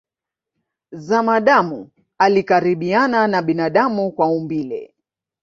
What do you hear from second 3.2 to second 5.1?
na binadamu kwa umbile